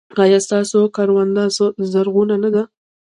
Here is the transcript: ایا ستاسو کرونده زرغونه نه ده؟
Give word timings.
ایا 0.23 0.39
ستاسو 0.45 0.79
کرونده 0.95 1.43
زرغونه 1.91 2.35
نه 2.43 2.49
ده؟ 2.55 2.63